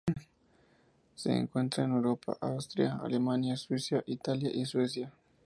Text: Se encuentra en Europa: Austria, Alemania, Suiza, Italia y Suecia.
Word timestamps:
Se 1.13 1.31
encuentra 1.31 1.83
en 1.83 1.91
Europa: 1.91 2.35
Austria, 2.41 2.97
Alemania, 3.03 3.55
Suiza, 3.55 4.01
Italia 4.07 4.49
y 4.51 4.65
Suecia. 4.65 5.13